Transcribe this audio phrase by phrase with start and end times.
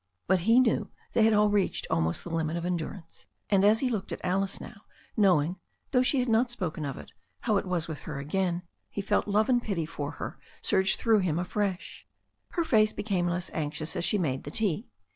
[0.25, 3.89] But he knew they had all reached almost the limit of endurance, and as he
[3.91, 4.81] looked at Alice now,
[5.15, 5.57] knowing,
[5.91, 8.99] though she had not yet spoken of it, how it was with her again, he
[8.99, 12.07] felt love and pity for her surge through him afresh.
[12.53, 14.87] Her face became less anxious as she made the tea.